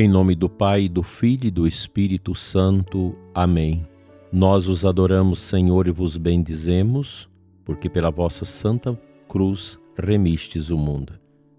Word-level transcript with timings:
Em 0.00 0.06
nome 0.06 0.36
do 0.36 0.48
Pai, 0.48 0.88
do 0.88 1.02
Filho 1.02 1.48
e 1.48 1.50
do 1.50 1.66
Espírito 1.66 2.32
Santo. 2.32 3.18
Amém. 3.34 3.84
Nós 4.32 4.68
os 4.68 4.84
adoramos, 4.84 5.40
Senhor, 5.40 5.88
e 5.88 5.90
vos 5.90 6.16
bendizemos, 6.16 7.28
porque 7.64 7.90
pela 7.90 8.08
vossa 8.08 8.44
santa 8.44 8.96
cruz 9.28 9.76
remistes 9.98 10.70
o 10.70 10.78
mundo. 10.78 11.14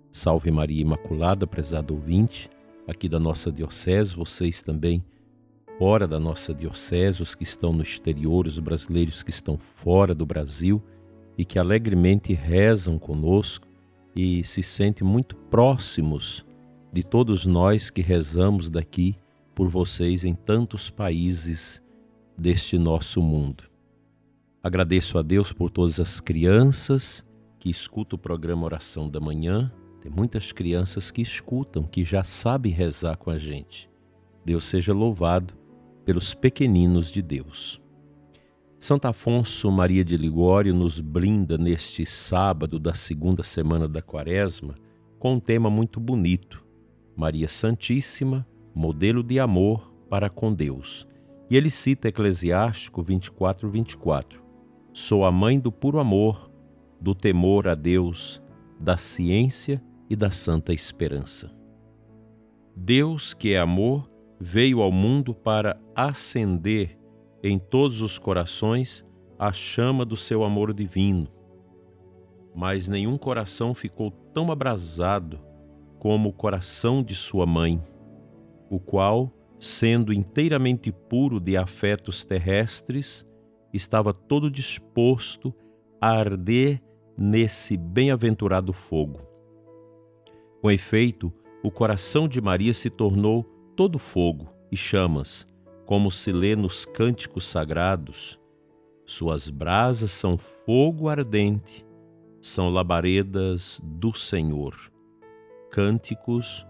Salve 0.10 0.52
Maria 0.52 0.82
Imaculada, 0.82 1.46
prezado 1.46 1.93
ouvinte, 1.93 2.50
aqui 2.88 3.10
da 3.10 3.20
nossa 3.20 3.52
diocese, 3.52 4.15
vocês 4.15 4.64
também, 4.64 5.04
fora 5.78 6.07
da 6.07 6.18
nossa 6.18 6.54
diocese, 6.54 7.21
os 7.21 7.36
que 7.36 7.43
estão 7.43 7.74
no 7.74 7.83
exterior, 7.83 8.47
os 8.47 8.57
brasileiros 8.57 9.21
que 9.21 9.32
estão 9.32 9.57
fora 9.57 10.15
do 10.15 10.25
Brasil 10.25 10.82
e 11.37 11.43
que 11.43 11.60
alegremente 11.60 12.32
rezam 12.32 12.97
conosco 12.97 13.68
e 14.15 14.46
se 14.46 14.64
sentem 14.64 15.06
muito 15.06 15.36
próximos 15.36 16.47
de 16.92 17.04
todos 17.04 17.46
nós 17.46 17.89
que 17.89 18.02
rezamos 18.02 18.70
daqui 18.70 19.16
por 19.54 19.70
vocês 19.70 20.24
em 20.24 20.34
tantos 20.34 20.89
países 20.89 21.82
deste 22.38 22.78
nosso 22.78 23.21
mundo. 23.21 23.66
Agradeço 24.64 25.18
a 25.18 25.21
Deus 25.21 25.54
por 25.54 25.70
todas 25.70 26.00
as 26.00 26.20
crianças 26.20 27.25
que 27.60 27.70
escutam 27.70 28.18
o 28.18 28.21
programa 28.21 28.66
Oração 28.66 29.10
da 29.10 29.20
Manhã. 29.20 29.71
Tem 30.02 30.11
muitas 30.11 30.52
crianças 30.52 31.11
que 31.11 31.21
escutam, 31.21 31.83
que 31.83 32.03
já 32.03 32.23
sabem 32.23 32.72
rezar 32.72 33.17
com 33.17 33.30
a 33.30 33.38
gente. 33.38 33.89
Deus 34.45 34.66
seja 34.66 34.94
louvado 34.94 35.53
pelos 36.06 36.33
pequeninos 36.33 37.11
de 37.11 37.22
Deus. 37.22 37.81
Santo 38.80 39.06
Afonso 39.06 39.69
Maria 39.69 40.06
de 40.06 40.16
Ligório 40.16 40.73
nos 40.73 41.02
brinda 41.02 41.58
neste 41.58 42.06
sábado 42.06 42.80
da 42.80 42.94
segunda 42.94 43.44
semana 43.44 43.88
da 43.89 44.02
Quaresma 44.02 44.73
com 45.19 45.33
um 45.33 45.39
tema 45.39 45.69
muito 45.69 46.00
bonito, 46.00 46.63
Maria 47.20 47.50
Santíssima, 47.50 48.48
modelo 48.73 49.22
de 49.22 49.42
amor 49.42 49.94
para 50.09 50.30
com 50.30 50.53
Deus. 50.53 51.06
E 51.50 51.58
ele 51.58 51.70
cita 51.70 52.08
Eclesiástico 52.08 53.03
24, 53.03 53.70
24. 53.70 54.42
Sou 54.94 55.25
a 55.25 55.31
mãe 55.31 55.59
do 55.59 55.70
puro 55.70 56.00
amor, 56.00 56.50
do 56.97 57.14
temor 57.14 57.67
a 57.67 57.75
Deus, 57.75 58.42
da 58.80 58.95
ciência 58.95 59.84
e 60.09 60.16
da 60.16 60.31
santa 60.31 60.72
esperança. 60.72 61.52
Deus, 62.73 63.34
que 63.34 63.52
é 63.52 63.59
amor, 63.59 64.09
veio 64.40 64.81
ao 64.81 64.90
mundo 64.90 65.34
para 65.34 65.78
acender 65.94 66.97
em 67.44 67.59
todos 67.59 68.02
os 68.02 68.17
corações 68.17 69.06
a 69.38 69.52
chama 69.52 70.06
do 70.06 70.16
seu 70.16 70.42
amor 70.42 70.73
divino. 70.73 71.28
Mas 72.56 72.88
nenhum 72.88 73.17
coração 73.17 73.73
ficou 73.73 74.09
tão 74.09 74.50
abrasado 74.50 75.48
como 76.00 76.30
o 76.30 76.33
coração 76.33 77.03
de 77.03 77.14
sua 77.14 77.45
mãe, 77.45 77.83
o 78.69 78.80
qual, 78.80 79.31
sendo 79.59 80.14
inteiramente 80.14 80.91
puro 80.91 81.39
de 81.39 81.58
afetos 81.58 82.23
terrestres, 82.23 83.28
estava 83.73 84.14
todo 84.14 84.50
disposto 84.50 85.53
a 86.02 86.09
arder 86.09 86.81
nesse 87.17 87.75
bem-aventurado 87.75 88.72
fogo. 88.72 89.19
Com 90.61 90.72
efeito, 90.72 91.33
o 91.61 91.69
coração 91.69 92.28
de 92.28 92.39
Maria 92.39 92.73
se 92.73 92.89
tornou 92.89 93.44
todo 93.75 94.00
fogo 94.00 94.50
e 94.72 94.78
chamas, 94.78 95.45
como 95.86 96.09
se 96.09 96.31
lê 96.31 96.56
nos 96.56 96.86
cânticos 96.86 97.45
sagrados. 97.45 98.39
Suas 99.06 99.50
brasas 99.50 100.11
são 100.11 100.38
fogo 100.38 101.09
ardente, 101.09 101.86
são 102.39 102.69
labaredas 102.69 103.81
do 103.84 104.13
Senhor. 104.13 104.89
Cânticos 105.72 106.66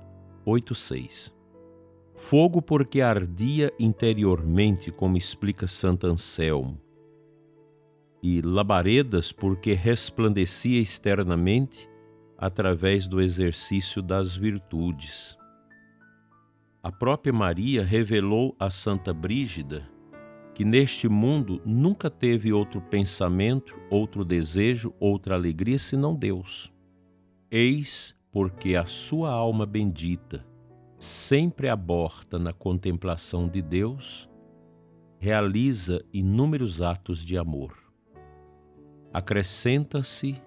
8:6. 0.45 1.33
Fogo 2.15 2.61
porque 2.61 2.99
ardia 2.99 3.71
interiormente, 3.79 4.91
como 4.91 5.15
explica 5.15 5.67
Santo 5.67 6.05
Anselmo, 6.05 6.77
e 8.21 8.41
labaredas 8.41 9.31
porque 9.31 9.73
resplandecia 9.73 10.81
externamente 10.81 11.89
através 12.37 13.07
do 13.07 13.21
exercício 13.21 14.01
das 14.01 14.35
virtudes. 14.35 15.37
A 16.83 16.91
própria 16.91 17.31
Maria 17.31 17.85
revelou 17.85 18.53
a 18.59 18.69
Santa 18.69 19.13
Brígida 19.13 19.89
que 20.53 20.65
neste 20.65 21.07
mundo 21.07 21.61
nunca 21.65 22.09
teve 22.09 22.51
outro 22.51 22.81
pensamento, 22.81 23.79
outro 23.89 24.25
desejo, 24.25 24.93
outra 24.99 25.35
alegria 25.35 25.79
senão 25.79 26.13
Deus. 26.13 26.69
Eis 27.49 28.13
porque 28.31 28.75
a 28.75 28.85
sua 28.85 29.31
alma 29.31 29.65
bendita, 29.65 30.45
sempre 30.97 31.67
aborta 31.69 32.37
na 32.37 32.53
contemplação 32.53 33.47
de 33.47 33.61
Deus, 33.61 34.29
realiza 35.17 36.03
inúmeros 36.13 36.81
atos 36.81 37.25
de 37.25 37.37
amor. 37.37 37.75
Acrescenta-se 39.11 40.41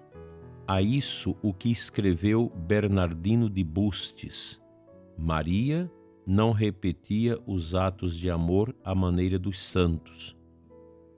a 0.65 0.81
isso 0.81 1.35
o 1.41 1.53
que 1.53 1.69
escreveu 1.69 2.49
Bernardino 2.55 3.49
de 3.49 3.63
Bustes. 3.63 4.61
Maria 5.17 5.91
não 6.25 6.51
repetia 6.51 7.37
os 7.45 7.75
atos 7.75 8.17
de 8.17 8.29
amor 8.29 8.73
à 8.83 8.95
maneira 8.95 9.37
dos 9.37 9.59
santos, 9.59 10.35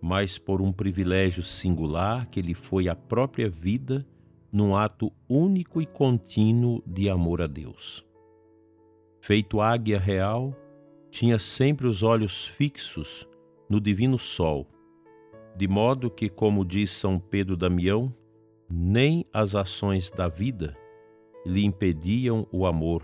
mas 0.01 0.39
por 0.39 0.61
um 0.61 0.71
privilégio 0.71 1.43
singular 1.43 2.25
que 2.27 2.41
lhe 2.41 2.55
foi 2.55 2.89
a 2.89 2.95
própria 2.95 3.49
vida 3.49 4.05
num 4.55 4.73
ato 4.73 5.11
único 5.27 5.81
e 5.81 5.85
contínuo 5.85 6.81
de 6.87 7.09
amor 7.09 7.41
a 7.41 7.45
Deus. 7.45 8.05
Feito 9.19 9.59
águia 9.59 9.99
real, 9.99 10.55
tinha 11.11 11.37
sempre 11.37 11.85
os 11.85 12.03
olhos 12.03 12.45
fixos 12.45 13.27
no 13.69 13.81
divino 13.81 14.17
sol, 14.17 14.65
de 15.57 15.67
modo 15.67 16.09
que, 16.09 16.29
como 16.29 16.63
diz 16.63 16.89
São 16.89 17.19
Pedro 17.19 17.57
Damião, 17.57 18.15
nem 18.69 19.25
as 19.33 19.55
ações 19.55 20.09
da 20.09 20.29
vida 20.29 20.73
lhe 21.45 21.65
impediam 21.65 22.47
o 22.49 22.65
amor, 22.65 23.03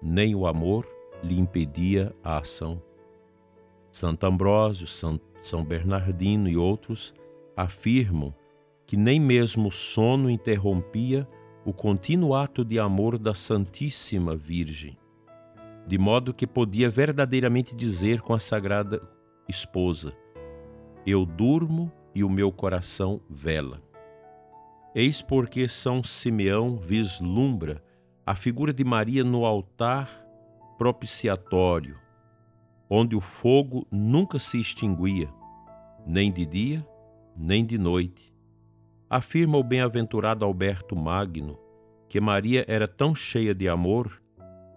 nem 0.00 0.32
o 0.36 0.46
amor 0.46 0.86
lhe 1.24 1.36
impedia 1.36 2.14
a 2.22 2.38
ação. 2.38 2.80
Santo 3.90 4.24
Ambrósio, 4.26 4.86
São 4.86 5.64
Bernardino 5.64 6.48
e 6.48 6.56
outros 6.56 7.12
afirmam 7.56 8.32
que 8.88 8.96
nem 8.96 9.20
mesmo 9.20 9.68
o 9.68 9.70
sono 9.70 10.30
interrompia 10.30 11.28
o 11.62 11.74
contínuo 11.74 12.34
ato 12.34 12.64
de 12.64 12.78
amor 12.78 13.18
da 13.18 13.34
Santíssima 13.34 14.34
Virgem, 14.34 14.98
de 15.86 15.98
modo 15.98 16.32
que 16.32 16.46
podia 16.46 16.88
verdadeiramente 16.88 17.76
dizer 17.76 18.22
com 18.22 18.32
a 18.32 18.38
Sagrada 18.40 19.06
Esposa: 19.46 20.16
Eu 21.04 21.26
durmo 21.26 21.92
e 22.14 22.24
o 22.24 22.30
meu 22.30 22.50
coração 22.50 23.20
vela. 23.28 23.82
Eis 24.94 25.20
porque 25.20 25.68
São 25.68 26.02
Simeão 26.02 26.78
vislumbra 26.78 27.84
a 28.24 28.34
figura 28.34 28.72
de 28.72 28.84
Maria 28.84 29.22
no 29.22 29.44
altar 29.44 30.08
propiciatório, 30.78 31.98
onde 32.88 33.14
o 33.14 33.20
fogo 33.20 33.86
nunca 33.90 34.38
se 34.38 34.58
extinguia, 34.58 35.28
nem 36.06 36.32
de 36.32 36.46
dia, 36.46 36.88
nem 37.36 37.66
de 37.66 37.76
noite, 37.76 38.27
Afirma 39.10 39.56
o 39.56 39.62
bem-aventurado 39.62 40.44
Alberto 40.44 40.94
Magno 40.94 41.58
que 42.08 42.20
Maria 42.20 42.64
era 42.66 42.88
tão 42.88 43.14
cheia 43.14 43.54
de 43.54 43.68
amor 43.68 44.22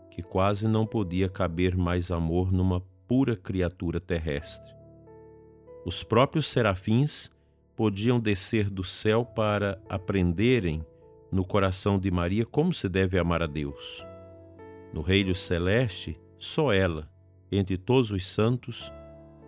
que 0.10 0.22
quase 0.22 0.68
não 0.68 0.86
podia 0.86 1.30
caber 1.30 1.76
mais 1.76 2.12
amor 2.12 2.52
numa 2.52 2.82
pura 3.08 3.36
criatura 3.36 4.00
terrestre. 4.00 4.74
Os 5.86 6.04
próprios 6.04 6.48
serafins 6.48 7.32
podiam 7.76 8.20
descer 8.20 8.70
do 8.70 8.84
céu 8.84 9.26
para 9.26 9.82
aprenderem 9.90 10.86
no 11.32 11.46
coração 11.46 11.98
de 11.98 12.12
Maria 12.12 12.46
como 12.46 12.74
se 12.74 12.88
deve 12.90 13.18
amar 13.18 13.42
a 13.42 13.48
Deus. 13.48 14.06
No 14.94 15.02
reino 15.02 15.34
celeste, 15.34 16.20
só 16.38 16.74
ela, 16.74 17.10
entre 17.50 17.78
todos 17.78 18.12
os 18.12 18.28
santos, 18.28 18.92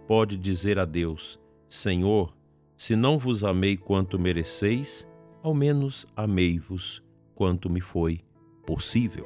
pode 0.07 0.37
dizer 0.37 0.79
a 0.79 0.85
Deus: 0.85 1.39
Senhor, 1.67 2.33
se 2.83 2.97
não 2.97 3.17
vos 3.17 3.45
amei 3.45 3.77
quanto 3.77 4.19
mereceis, 4.19 5.07
ao 5.41 5.53
menos 5.53 6.05
amei-vos 6.17 7.01
quanto 7.33 7.69
me 7.69 7.79
foi 7.79 8.19
possível. 8.67 9.25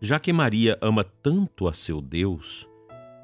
Já 0.00 0.18
que 0.18 0.32
Maria 0.32 0.76
ama 0.82 1.04
tanto 1.04 1.68
a 1.68 1.72
seu 1.72 2.00
Deus, 2.00 2.68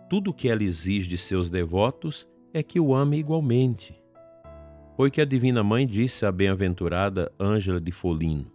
tudo 0.09 0.31
o 0.31 0.33
que 0.33 0.49
ela 0.49 0.63
exige 0.63 1.09
de 1.09 1.19
seus 1.19 1.51
devotos 1.51 2.29
é 2.55 2.63
que 2.63 2.79
o 2.79 2.95
ame 2.95 3.19
igualmente. 3.19 4.01
Foi 4.97 5.11
que 5.11 5.21
a 5.21 5.25
Divina 5.25 5.65
Mãe 5.65 5.85
disse 5.85 6.25
à 6.25 6.31
bem-aventurada 6.31 7.33
Ângela 7.41 7.81
de 7.81 7.91
Folino, 7.91 8.47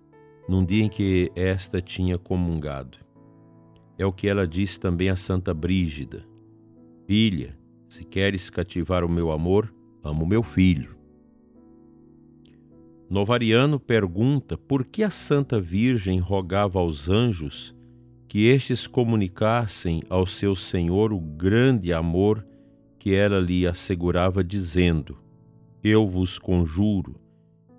num 0.47 0.63
dia 0.63 0.85
em 0.85 0.89
que 0.89 1.33
esta 1.35 1.81
tinha 1.81 2.17
comungado. 2.17 2.97
É 3.97 4.05
o 4.05 4.13
que 4.13 4.29
ela 4.29 4.47
disse 4.47 4.79
também 4.79 5.09
a 5.09 5.17
Santa 5.17 5.53
Brígida: 5.53 6.25
Filha, 7.05 7.57
se 7.89 8.05
queres 8.05 8.49
cativar 8.49 9.03
o 9.03 9.09
meu 9.09 9.29
amor, 9.29 9.82
amo 10.03 10.25
meu 10.25 10.43
filho. 10.43 10.97
Novariano 13.09 13.79
pergunta 13.79 14.57
por 14.57 14.85
que 14.85 15.03
a 15.03 15.09
Santa 15.09 15.59
Virgem 15.59 16.19
rogava 16.19 16.79
aos 16.79 17.09
anjos 17.09 17.75
que 18.27 18.47
estes 18.47 18.87
comunicassem 18.87 20.01
ao 20.09 20.25
seu 20.25 20.55
senhor 20.55 21.13
o 21.13 21.19
grande 21.19 21.93
amor 21.93 22.45
que 22.97 23.13
ela 23.13 23.39
lhe 23.39 23.67
assegurava, 23.67 24.43
dizendo: 24.43 25.19
Eu 25.83 26.07
vos 26.07 26.39
conjuro 26.39 27.15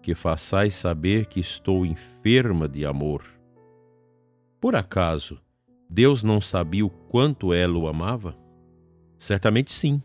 que 0.01 0.15
façais 0.15 0.75
saber 0.75 1.27
que 1.27 1.41
estou 1.41 1.85
enferma 1.85 2.69
de 2.69 2.87
amor. 2.87 3.25
Por 4.61 4.77
acaso, 4.77 5.41
Deus 5.91 6.23
não 6.23 6.41
sabia 6.41 6.87
o 6.87 6.91
quanto 6.91 7.53
ela 7.53 7.77
o 7.77 7.89
amava? 7.89 8.37
Certamente 9.19 9.73
sim, 9.73 10.01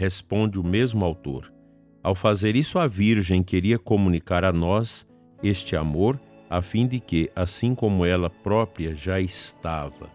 responde 0.00 0.58
o 0.58 0.64
mesmo 0.64 1.04
autor. 1.04 1.52
Ao 2.02 2.14
fazer 2.14 2.56
isso, 2.56 2.78
a 2.78 2.86
Virgem 2.86 3.42
queria 3.42 3.78
comunicar 3.78 4.46
a 4.46 4.50
nós 4.50 5.06
este 5.42 5.76
amor 5.76 6.18
a 6.48 6.62
fim 6.62 6.86
de 6.86 6.98
que, 6.98 7.30
assim 7.36 7.74
como 7.74 8.06
ela 8.06 8.30
própria 8.30 8.94
já 8.96 9.20
estava 9.20 10.08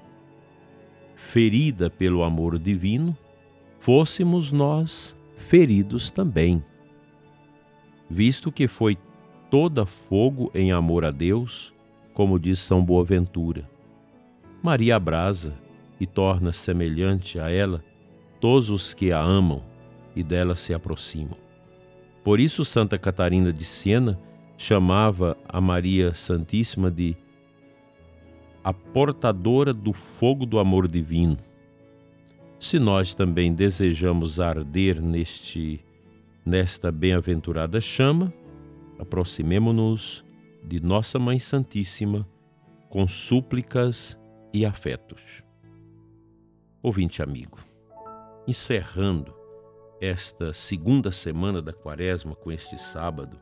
ferida 1.14 1.88
pelo 1.88 2.24
amor 2.24 2.58
divino, 2.58 3.16
fôssemos 3.80 4.52
nós 4.52 5.16
feridos 5.38 6.10
também. 6.10 6.64
Visto 8.10 8.52
que 8.52 8.68
foi 8.68 8.98
toda 9.52 9.86
fogo 9.86 10.50
em 10.56 10.72
amor 10.72 11.06
a 11.06 11.12
Deus, 11.12 11.72
como 12.12 12.40
diz 12.40 12.58
São 12.58 12.84
Boaventura. 12.84 13.70
Maria 14.64 14.96
abrasa 14.96 15.54
e 16.00 16.08
torna 16.08 16.52
semelhante 16.52 17.40
a 17.40 17.52
ela 17.52 17.84
todos 18.40 18.72
os 18.72 18.92
que 18.92 19.12
a 19.12 19.22
amam 19.22 19.75
e 20.16 20.24
dela 20.24 20.56
se 20.56 20.74
aproximam. 20.74 21.38
Por 22.24 22.40
isso, 22.40 22.66
Santa 22.66 22.98
Catarina 22.98 23.54
de 23.54 23.66
Siena 23.66 24.20
chamava 24.58 25.38
a 25.48 25.60
Maria 25.60 26.14
Santíssima 26.14 26.90
de 26.90 27.16
a 28.64 28.74
portadora 28.74 29.72
do 29.72 29.94
fogo 29.94 30.46
do 30.46 30.58
amor 30.58 30.88
divino. 30.88 31.38
Se 32.60 32.80
nós 32.80 33.14
também 33.14 33.54
desejamos 33.54 34.40
arder 34.40 35.00
neste 35.02 35.86
nesta 36.44 36.92
bem-aventurada 36.92 37.82
chama, 37.82 38.34
aproximemo-nos 38.98 40.24
de 40.64 40.80
nossa 40.80 41.20
Mãe 41.20 41.38
Santíssima 41.38 42.28
com 42.90 43.08
súplicas 43.08 44.18
e 44.54 44.66
afetos. 44.66 45.44
Ouvinte 46.82 47.22
amigo, 47.22 47.60
encerrando 48.48 49.35
esta 50.02 50.54
segunda 50.54 51.12
semana 51.12 51.62
da 51.62 51.74
Quaresma 51.74 52.36
com 52.36 52.52
este 52.52 52.78
sábado, 52.78 53.40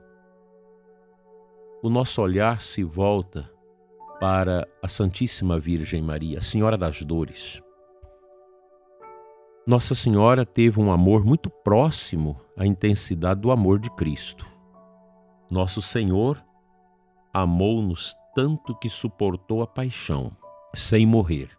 o 1.81 1.89
nosso 1.89 2.21
olhar 2.21 2.61
se 2.61 2.83
volta 2.83 3.51
para 4.19 4.67
a 4.81 4.87
Santíssima 4.87 5.59
Virgem 5.59 6.01
Maria, 6.01 6.39
a 6.39 6.41
Senhora 6.41 6.77
das 6.77 7.01
Dores. 7.03 7.61
Nossa 9.67 9.95
Senhora 9.95 10.45
teve 10.45 10.79
um 10.79 10.91
amor 10.91 11.25
muito 11.25 11.49
próximo 11.49 12.39
à 12.57 12.65
intensidade 12.65 13.41
do 13.41 13.51
amor 13.51 13.79
de 13.79 13.89
Cristo. 13.91 14.45
Nosso 15.51 15.81
Senhor 15.81 16.43
amou-nos 17.33 18.15
tanto 18.35 18.77
que 18.77 18.89
suportou 18.89 19.61
a 19.61 19.67
paixão, 19.67 20.31
sem 20.73 21.05
morrer. 21.05 21.49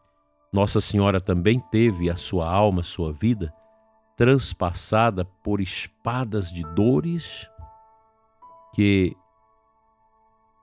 Nossa 0.52 0.80
Senhora 0.80 1.20
também 1.20 1.60
teve 1.70 2.10
a 2.10 2.16
sua 2.16 2.50
alma, 2.50 2.82
sua 2.82 3.12
vida, 3.12 3.52
transpassada 4.16 5.24
por 5.24 5.60
espadas 5.60 6.52
de 6.52 6.62
dores 6.74 7.48
que 8.74 9.16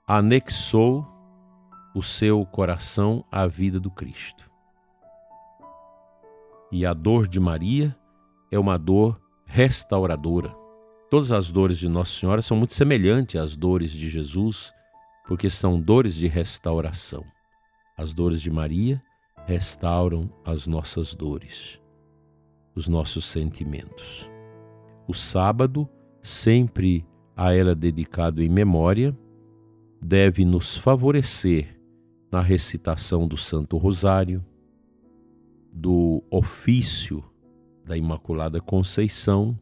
anexou 0.06 1.06
o 1.94 2.02
seu 2.02 2.44
coração 2.46 3.24
à 3.30 3.46
vida 3.46 3.78
do 3.78 3.90
Cristo. 3.90 4.50
E 6.70 6.86
a 6.86 6.94
dor 6.94 7.28
de 7.28 7.38
Maria 7.38 7.96
é 8.50 8.58
uma 8.58 8.78
dor 8.78 9.20
restauradora. 9.44 10.54
Todas 11.10 11.30
as 11.30 11.50
dores 11.50 11.78
de 11.78 11.88
Nossa 11.88 12.12
Senhora 12.12 12.40
são 12.40 12.56
muito 12.56 12.72
semelhantes 12.72 13.38
às 13.38 13.54
dores 13.54 13.90
de 13.90 14.08
Jesus, 14.08 14.72
porque 15.26 15.50
são 15.50 15.78
dores 15.78 16.14
de 16.14 16.26
restauração. 16.26 17.22
As 17.96 18.14
dores 18.14 18.40
de 18.40 18.50
Maria 18.50 19.02
restauram 19.46 20.32
as 20.44 20.66
nossas 20.66 21.14
dores, 21.14 21.78
os 22.74 22.88
nossos 22.88 23.24
sentimentos. 23.24 24.28
O 25.06 25.14
sábado, 25.14 25.88
sempre 26.22 27.04
a 27.36 27.52
ela 27.54 27.74
dedicado 27.74 28.42
em 28.42 28.48
memória, 28.48 29.16
deve 30.00 30.44
nos 30.44 30.76
favorecer 30.76 31.78
na 32.30 32.40
recitação 32.40 33.28
do 33.28 33.36
Santo 33.36 33.76
Rosário, 33.76 34.44
do 35.72 36.22
ofício 36.30 37.24
da 37.84 37.96
Imaculada 37.96 38.60
Conceição 38.60 39.58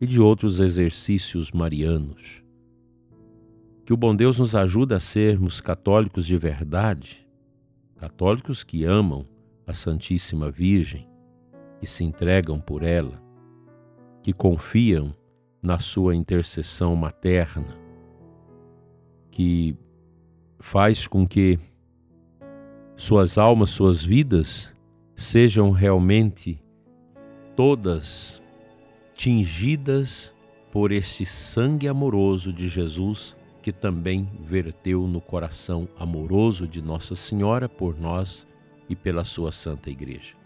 e 0.00 0.06
de 0.06 0.20
outros 0.20 0.60
exercícios 0.60 1.50
marianos. 1.50 2.44
Que 3.84 3.92
o 3.92 3.96
bom 3.96 4.14
Deus 4.14 4.38
nos 4.38 4.54
ajude 4.54 4.94
a 4.94 5.00
sermos 5.00 5.60
católicos 5.60 6.26
de 6.26 6.36
verdade, 6.36 7.26
católicos 7.96 8.62
que 8.62 8.84
amam 8.84 9.26
a 9.66 9.72
Santíssima 9.72 10.50
Virgem, 10.50 11.07
que 11.80 11.86
se 11.86 12.04
entregam 12.04 12.60
por 12.60 12.82
ela, 12.82 13.22
que 14.22 14.32
confiam 14.32 15.14
na 15.62 15.78
sua 15.78 16.14
intercessão 16.14 16.94
materna 16.94 17.88
que 19.38 19.76
faz 20.58 21.06
com 21.06 21.24
que 21.24 21.60
suas 22.96 23.38
almas, 23.38 23.70
suas 23.70 24.04
vidas 24.04 24.74
sejam 25.14 25.70
realmente 25.70 26.60
todas 27.54 28.42
tingidas 29.14 30.34
por 30.72 30.90
este 30.90 31.24
sangue 31.24 31.86
amoroso 31.86 32.52
de 32.52 32.68
Jesus 32.68 33.36
que 33.62 33.72
também 33.72 34.28
verteu 34.40 35.06
no 35.06 35.20
coração 35.20 35.88
amoroso 35.96 36.66
de 36.66 36.82
Nossa 36.82 37.14
Senhora 37.14 37.68
por 37.68 37.96
nós 37.96 38.44
e 38.88 38.96
pela 38.96 39.24
sua 39.24 39.52
Santa 39.52 39.88
Igreja. 39.88 40.37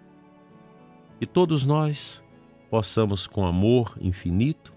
E 1.22 1.26
todos 1.26 1.64
nós 1.64 2.20
possamos, 2.69 3.28
com 3.28 3.46
amor 3.46 3.96
infinito, 4.00 4.74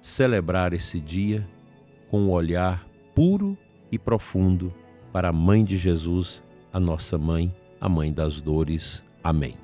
celebrar 0.00 0.72
esse 0.72 1.00
dia 1.00 1.44
com 2.08 2.20
um 2.20 2.30
olhar 2.30 2.86
puro 3.16 3.58
e 3.90 3.98
profundo 3.98 4.72
para 5.12 5.30
a 5.30 5.32
Mãe 5.32 5.64
de 5.64 5.76
Jesus, 5.76 6.40
a 6.72 6.78
nossa 6.78 7.18
Mãe, 7.18 7.52
a 7.80 7.88
Mãe 7.88 8.12
das 8.12 8.40
Dores. 8.40 9.02
Amém. 9.24 9.56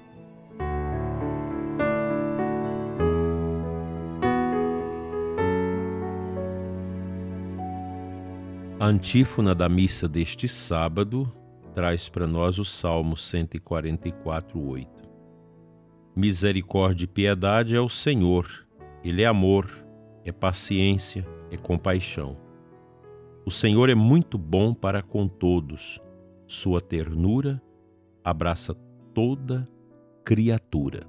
A 8.81 8.87
antífona 8.87 9.55
da 9.55 9.69
missa 9.69 10.09
deste 10.09 10.49
sábado 10.49 11.33
traz 11.73 12.09
para 12.09 12.27
nós 12.27 12.59
o 12.59 12.65
Salmo 12.65 13.17
144, 13.17 14.61
8. 14.61 14.96
Misericórdia 16.17 17.05
e 17.05 17.07
piedade 17.07 17.77
é 17.77 17.81
o 17.81 17.91
Senhor, 17.91 18.67
Ele 19.05 19.21
é 19.21 19.27
amor, 19.27 19.69
é 20.25 20.33
paciência, 20.33 21.27
é 21.51 21.59
compaixão. 21.59 22.39
O 23.45 23.51
Senhor 23.51 23.91
é 23.91 23.95
muito 23.95 24.39
bom 24.39 24.73
para 24.73 25.03
com 25.03 25.29
todos, 25.29 26.01
sua 26.47 26.81
ternura 26.81 27.63
abraça 28.25 28.75
toda 29.13 29.69
criatura. 30.25 31.07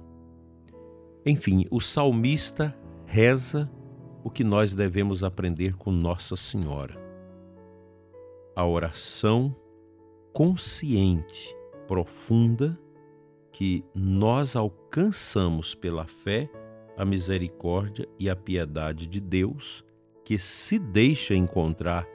Enfim, 1.24 1.64
o 1.70 1.80
salmista 1.80 2.76
reza 3.06 3.68
o 4.22 4.28
que 4.28 4.44
nós 4.44 4.74
devemos 4.74 5.24
aprender 5.24 5.74
com 5.74 5.90
Nossa 5.90 6.36
Senhora. 6.36 7.00
A 8.54 8.66
oração 8.66 9.56
consciente, 10.34 11.56
profunda, 11.86 12.78
que 13.58 13.84
nós 13.92 14.54
alcançamos 14.54 15.74
pela 15.74 16.06
fé 16.06 16.48
a 16.96 17.04
misericórdia 17.04 18.08
e 18.16 18.30
a 18.30 18.36
piedade 18.36 19.04
de 19.04 19.20
Deus, 19.20 19.84
que 20.24 20.38
se 20.38 20.78
deixa 20.78 21.34
encontrar 21.34 22.06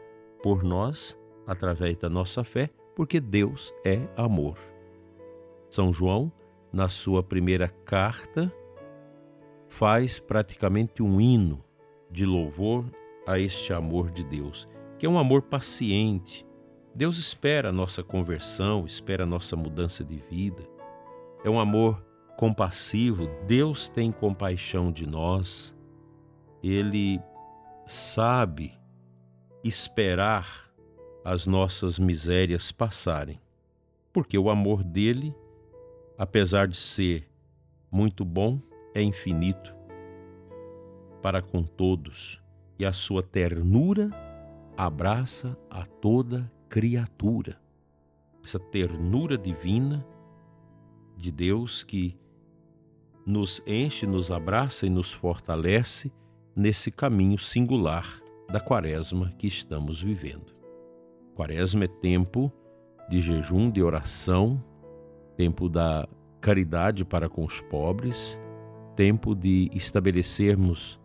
por 0.42 0.64
nós 0.64 1.20
através 1.46 1.98
da 1.98 2.08
nossa 2.08 2.46
fé, 2.46 2.70
porque 2.96 3.20
Deus 3.20 3.74
é 3.84 4.08
amor. 4.16 4.58
São 5.70 5.92
João, 5.92 6.32
na 6.72 6.88
sua 6.88 7.22
primeira 7.22 7.68
carta, 7.68 8.50
faz 9.68 10.22
praticamente 10.22 11.04
um 11.04 11.20
hino 11.20 11.62
de 12.10 12.26
louvor 12.26 12.86
a 13.28 13.38
este 13.38 13.74
amor 13.74 14.12
de 14.12 14.24
Deus, 14.24 14.66
que 14.98 15.06
é 15.06 15.10
um 15.10 15.20
amor 15.20 15.42
paciente. 15.42 16.46
Deus 16.96 17.18
espera 17.18 17.68
a 17.68 17.74
nossa 17.74 18.02
conversão, 18.02 18.86
espera 18.86 19.24
a 19.24 19.28
nossa 19.28 19.58
mudança 19.58 20.06
de 20.06 20.16
vida. 20.30 20.72
É 21.44 21.50
um 21.50 21.60
amor 21.60 22.04
compassivo, 22.38 23.28
Deus 23.46 23.90
tem 23.90 24.12
compaixão 24.12 24.92
de 24.92 25.06
nós. 25.06 25.76
Ele 26.62 27.20
sabe 27.86 28.80
esperar 29.64 30.72
as 31.24 31.46
nossas 31.46 32.00
misérias 32.00 32.72
passarem. 32.72 33.40
porque 34.14 34.38
o 34.38 34.50
amor 34.50 34.84
dele, 34.84 35.36
apesar 36.18 36.68
de 36.68 36.78
ser 36.78 37.28
muito 37.92 38.24
bom, 38.24 38.62
é 38.94 39.02
infinito 39.02 39.76
para 41.20 41.42
com 41.42 41.64
todos, 41.64 42.40
e 42.78 42.86
a 42.86 42.94
sua 42.94 43.24
ternura 43.24 44.12
abraça 44.78 45.58
a 45.70 45.86
toda 45.86 46.52
criatura. 46.70 47.60
Essa 48.44 48.60
ternura 48.60 49.38
divina 49.38 50.06
de 51.24 51.32
Deus 51.32 51.84
que 51.84 52.18
nos 53.26 53.64
enche, 53.66 54.06
nos 54.06 54.30
abraça 54.30 54.86
e 54.86 54.90
nos 54.90 55.14
fortalece 55.14 56.12
nesse 56.54 56.92
caminho 56.92 57.40
singular 57.40 58.22
da 58.52 58.60
quaresma 58.60 59.34
que 59.38 59.48
estamos 59.48 60.02
vivendo. 60.02 60.54
Quaresma 61.34 61.86
é 61.86 61.88
tempo 61.88 62.52
de 63.10 63.22
jejum, 63.22 63.72
de 63.72 63.82
oração, 63.82 64.62
tempo 65.38 65.70
da 65.70 66.06
caridade 66.42 67.06
para 67.06 67.30
com 67.30 67.46
os 67.46 67.62
pobres, 67.62 68.38
tempo 68.94 69.34
de 69.34 69.72
estabelecermos 69.74 71.00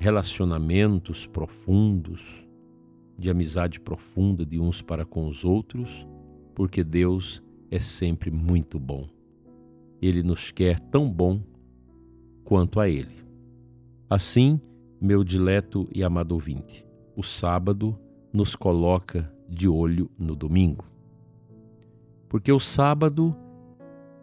relacionamentos 0.00 1.26
profundos, 1.26 2.44
de 3.16 3.30
amizade 3.30 3.78
profunda 3.78 4.44
de 4.44 4.58
uns 4.58 4.82
para 4.82 5.04
com 5.04 5.28
os 5.28 5.44
outros, 5.44 6.04
porque 6.56 6.82
Deus 6.82 7.40
é 7.70 7.78
sempre 7.78 8.32
muito 8.32 8.80
bom. 8.80 9.13
Ele 10.04 10.22
nos 10.22 10.50
quer 10.50 10.78
tão 10.78 11.10
bom 11.10 11.40
quanto 12.44 12.80
a 12.80 12.88
Ele. 12.88 13.24
Assim, 14.08 14.60
meu 15.00 15.24
dileto 15.24 15.88
e 15.94 16.04
amado 16.04 16.32
ouvinte, 16.32 16.86
o 17.16 17.22
sábado 17.22 17.98
nos 18.32 18.54
coloca 18.56 19.32
de 19.48 19.68
olho 19.68 20.10
no 20.18 20.34
domingo. 20.34 20.84
Porque 22.28 22.50
o 22.52 22.60
sábado 22.60 23.34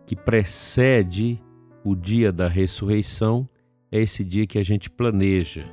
que 0.05 0.15
precede 0.15 1.41
o 1.83 1.95
dia 1.95 2.31
da 2.31 2.47
ressurreição 2.47 3.47
é 3.91 4.01
esse 4.01 4.23
dia 4.23 4.45
que 4.45 4.57
a 4.57 4.63
gente 4.63 4.89
planeja 4.89 5.65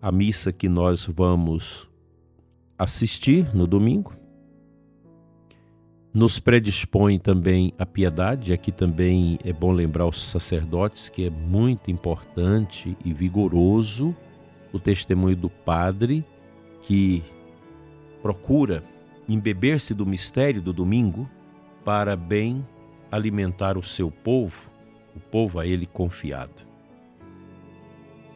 a 0.00 0.10
missa 0.10 0.52
que 0.52 0.68
nós 0.68 1.06
vamos 1.06 1.88
assistir 2.78 3.54
no 3.54 3.66
domingo. 3.66 4.12
Nos 6.14 6.38
predispõe 6.38 7.18
também 7.18 7.72
a 7.78 7.86
piedade, 7.86 8.52
aqui 8.52 8.70
também 8.70 9.38
é 9.42 9.52
bom 9.52 9.72
lembrar 9.72 10.06
os 10.06 10.22
sacerdotes 10.22 11.08
que 11.08 11.24
é 11.24 11.30
muito 11.30 11.90
importante 11.90 12.94
e 13.02 13.14
vigoroso 13.14 14.14
o 14.72 14.78
testemunho 14.78 15.36
do 15.36 15.48
padre 15.48 16.22
que 16.82 17.22
procura 18.20 18.84
embeber-se 19.26 19.94
do 19.94 20.04
mistério 20.04 20.60
do 20.60 20.72
domingo 20.72 21.28
para 21.82 22.14
bem 22.14 22.66
alimentar 23.10 23.78
o 23.78 23.82
seu 23.82 24.10
povo, 24.10 24.70
o 25.16 25.20
povo 25.20 25.58
a 25.58 25.66
ele 25.66 25.86
confiado. 25.86 26.62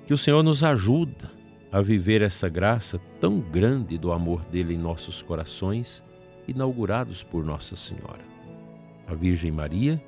Que 0.06 0.14
o 0.14 0.18
Senhor 0.18 0.42
nos 0.42 0.62
ajuda 0.62 1.30
a 1.70 1.82
viver 1.82 2.22
essa 2.22 2.48
graça 2.48 2.98
tão 3.20 3.38
grande 3.38 3.98
do 3.98 4.12
amor 4.12 4.44
dele 4.46 4.74
em 4.74 4.78
nossos 4.78 5.20
corações, 5.20 6.02
inaugurados 6.48 7.22
por 7.22 7.44
Nossa 7.44 7.76
Senhora. 7.76 8.24
A 9.06 9.14
Virgem 9.14 9.50
Maria 9.50 10.02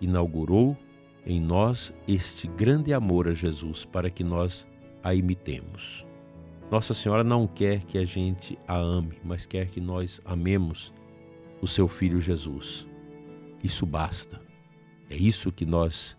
inaugurou 0.00 0.76
em 1.24 1.40
nós 1.40 1.92
este 2.06 2.46
grande 2.46 2.92
amor 2.92 3.28
a 3.28 3.34
Jesus 3.34 3.84
para 3.84 4.10
que 4.10 4.22
nós 4.22 4.66
a 5.02 5.14
imitemos. 5.14 6.06
Nossa 6.70 6.94
Senhora 6.94 7.22
não 7.22 7.46
quer 7.46 7.84
que 7.84 7.96
a 7.98 8.04
gente 8.04 8.58
a 8.66 8.76
ame, 8.76 9.18
mas 9.22 9.46
quer 9.46 9.68
que 9.68 9.80
nós 9.80 10.20
amemos 10.24 10.92
o 11.60 11.68
seu 11.68 11.86
filho 11.86 12.20
Jesus. 12.20 12.86
Isso 13.62 13.86
basta. 13.86 14.40
É 15.08 15.16
isso 15.16 15.52
que 15.52 15.64
nós 15.64 16.16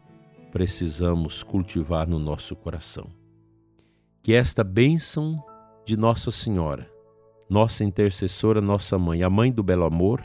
precisamos 0.51 1.43
cultivar 1.43 2.07
no 2.07 2.17
nosso 2.17 2.55
coração. 2.55 3.09
Que 4.23 4.33
esta 4.33 4.63
bênção 4.63 5.43
de 5.85 5.95
Nossa 5.95 6.31
Senhora, 6.31 6.89
nossa 7.49 7.83
intercessora, 7.83 8.61
nossa 8.61 8.97
mãe, 8.97 9.23
a 9.23 9.29
mãe 9.29 9.51
do 9.51 9.63
belo 9.63 9.85
amor, 9.85 10.23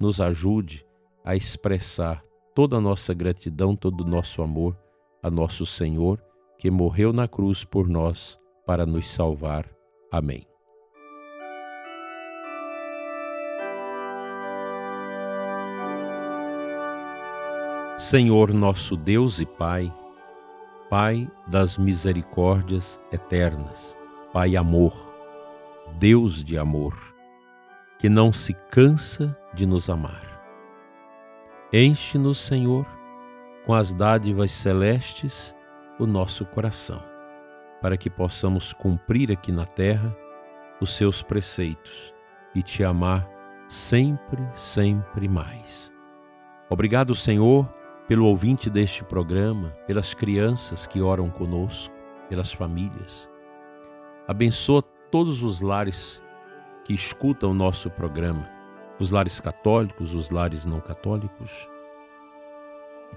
nos 0.00 0.20
ajude 0.20 0.86
a 1.24 1.34
expressar 1.34 2.22
toda 2.54 2.76
a 2.76 2.80
nossa 2.80 3.12
gratidão, 3.12 3.76
todo 3.76 4.02
o 4.02 4.08
nosso 4.08 4.42
amor 4.42 4.76
a 5.22 5.30
nosso 5.30 5.66
Senhor, 5.66 6.22
que 6.58 6.70
morreu 6.70 7.12
na 7.12 7.28
cruz 7.28 7.64
por 7.64 7.88
nós 7.88 8.38
para 8.64 8.86
nos 8.86 9.10
salvar. 9.10 9.68
Amém. 10.10 10.46
Senhor 17.98 18.52
nosso 18.52 18.94
Deus 18.94 19.40
e 19.40 19.46
Pai, 19.46 19.92
Pai 20.90 21.30
das 21.48 21.78
misericórdias 21.78 23.00
eternas, 23.10 23.96
Pai 24.32 24.54
amor, 24.54 24.92
Deus 25.94 26.44
de 26.44 26.58
amor, 26.58 26.94
que 27.98 28.08
não 28.08 28.32
se 28.32 28.52
cansa 28.70 29.36
de 29.54 29.66
nos 29.66 29.88
amar. 29.88 30.22
Enche-nos, 31.72 32.38
Senhor, 32.38 32.86
com 33.64 33.74
as 33.74 33.92
dádivas 33.92 34.52
celestes 34.52 35.54
o 35.98 36.06
nosso 36.06 36.44
coração, 36.44 37.02
para 37.80 37.96
que 37.96 38.10
possamos 38.10 38.72
cumprir 38.72 39.32
aqui 39.32 39.50
na 39.50 39.66
terra 39.66 40.16
os 40.80 40.94
seus 40.94 41.22
preceitos 41.22 42.14
e 42.54 42.62
te 42.62 42.84
amar 42.84 43.28
sempre, 43.68 44.46
sempre 44.54 45.28
mais. 45.28 45.92
Obrigado, 46.68 47.14
Senhor, 47.14 47.66
pelo 48.06 48.26
ouvinte 48.26 48.70
deste 48.70 49.02
programa, 49.02 49.70
pelas 49.86 50.14
crianças 50.14 50.86
que 50.86 51.00
oram 51.00 51.30
conosco, 51.30 51.94
pelas 52.28 52.52
famílias. 52.52 53.28
Abençoa 54.28 54.82
todos 55.10 55.42
os 55.42 55.60
lares 55.60 56.22
que 56.84 56.94
escutam 56.94 57.50
o 57.50 57.54
nosso 57.54 57.90
programa, 57.90 58.48
os 58.98 59.10
lares 59.10 59.40
católicos, 59.40 60.14
os 60.14 60.30
lares 60.30 60.64
não 60.64 60.80
católicos. 60.80 61.68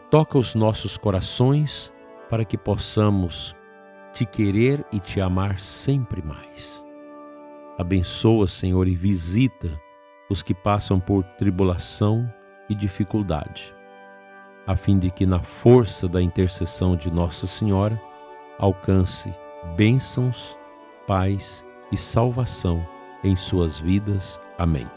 Toca 0.10 0.38
os 0.38 0.56
nossos 0.56 0.98
corações 0.98 1.94
para 2.30 2.46
que 2.46 2.58
possamos 2.58 3.56
te 4.14 4.26
querer 4.26 4.86
e 4.92 5.00
te 5.00 5.22
amar 5.22 5.60
sempre 5.60 6.22
mais. 6.22 6.84
Abençoa, 7.78 8.48
Senhor, 8.48 8.88
e 8.88 8.96
visita 8.96 9.80
os 10.30 10.42
que 10.42 10.54
passam 10.54 11.00
por 11.00 11.24
tribulação 11.38 12.32
e 12.70 12.76
dificuldade 12.76 13.76
a 14.70 14.76
fim 14.76 15.00
de 15.00 15.10
que, 15.10 15.26
na 15.26 15.40
força 15.40 16.08
da 16.08 16.22
intercessão 16.22 16.96
de 16.96 17.10
Nossa 17.10 17.48
Senhora, 17.48 18.00
alcance 18.60 19.34
bênçãos, 19.76 20.56
paz 21.08 21.66
e 21.92 21.98
salvação 21.98 22.86
em 23.24 23.36
suas 23.36 23.80
vidas. 23.80 24.40
Amém. 24.58 24.88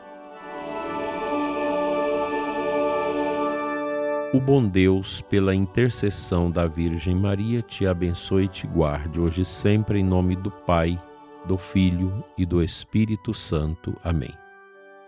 O 4.35 4.41
bom 4.41 4.67
Deus, 4.67 5.21
pela 5.21 5.55
intercessão 5.55 6.51
da 6.51 6.67
Virgem 6.67 7.15
Maria, 7.15 7.61
te 7.61 7.87
abençoe 7.87 8.45
e 8.45 8.49
te 8.49 8.67
guarde, 8.67 9.21
hoje 9.21 9.43
e 9.43 9.45
sempre, 9.45 9.99
em 9.99 10.05
nome 10.05 10.35
do 10.37 10.51
Pai, 10.51 10.99
do 11.45 11.59
Filho 11.59 12.25
e 12.39 12.47
do 12.47 12.63
Espírito 12.63 13.35
Santo. 13.35 13.95
Amém. 14.03 14.33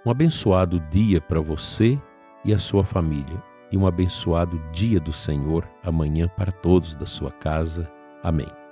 Um 0.05 0.11
abençoado 0.11 0.79
dia 0.91 1.23
para 1.23 1.41
você 1.41 1.99
e 2.45 2.53
a 2.53 2.59
sua 2.59 2.85
família 2.85 3.43
e 3.73 3.79
um 3.79 3.87
abençoado 3.87 4.63
dia 4.71 5.01
do 5.01 5.13
Senhor 5.13 5.67
amanhã 5.83 6.29
para 6.29 6.53
todos 6.53 6.95
da 6.95 7.07
sua 7.07 7.31
casa. 7.31 7.91
Amém. 8.23 8.64